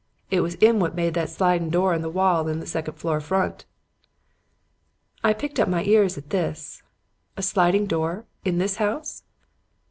It 0.31 0.41
was 0.41 0.57
'im 0.61 0.79
what 0.79 0.95
made 0.95 1.13
that 1.13 1.29
slidin' 1.29 1.69
door 1.69 1.93
in 1.93 2.01
the 2.01 2.09
wall 2.09 2.47
in 2.47 2.59
the 2.59 2.65
second 2.65 2.95
floor 2.95 3.21
front.' 3.21 3.65
"I 5.23 5.31
pricked 5.31 5.59
up 5.59 5.69
my 5.69 5.83
ears 5.83 6.17
at 6.17 6.31
this. 6.31 6.81
'A 7.37 7.43
sliding 7.43 7.85
door? 7.85 8.25
In 8.43 8.57
this 8.57 8.77
house?' 8.77 9.21